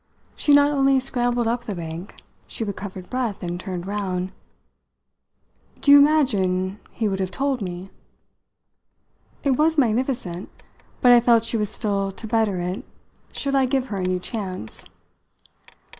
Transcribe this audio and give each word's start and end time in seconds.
She 0.35 0.51
not 0.51 0.71
only 0.71 0.99
scrambled 0.99 1.47
up 1.47 1.65
the 1.65 1.75
bank, 1.75 2.15
she 2.47 2.63
recovered 2.63 3.07
breath 3.11 3.43
and 3.43 3.59
turned 3.59 3.85
round. 3.85 4.31
"Do 5.79 5.91
you 5.91 5.99
imagine 5.99 6.79
he 6.89 7.07
would 7.07 7.19
have 7.19 7.29
told 7.29 7.61
me?" 7.61 7.91
It 9.43 9.51
was 9.51 9.77
magnificent, 9.77 10.49
but 11.01 11.11
I 11.11 11.19
felt 11.19 11.43
she 11.43 11.55
was 11.55 11.69
still 11.69 12.11
to 12.13 12.25
better 12.27 12.57
it 12.59 12.83
should 13.31 13.53
I 13.53 13.67
give 13.67 13.89
her 13.89 13.97
a 13.97 14.07
new 14.07 14.19
chance. 14.19 14.87